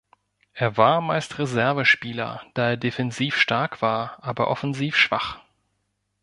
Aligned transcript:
Er 0.55 0.77
war 0.77 0.99
meist 0.99 1.37
Reservespieler, 1.37 2.41
da 2.55 2.69
er 2.69 2.77
defensiv 2.77 3.37
stark 3.37 3.83
war, 3.83 4.17
aber 4.21 4.47
offensiv 4.47 4.95
schwach. 4.95 5.37